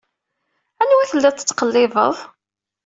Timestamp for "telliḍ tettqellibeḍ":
1.11-2.15